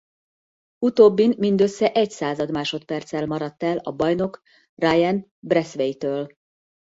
Utóbbin 0.85 1.33
mindössze 1.37 1.91
egy 1.91 2.09
század 2.11 2.51
másodperccel 2.51 3.25
maradt 3.25 3.63
el 3.63 3.77
a 3.77 3.91
bajnok 3.91 4.41
Ryan 4.81 5.33
Brathwaite-tól. 5.39 6.27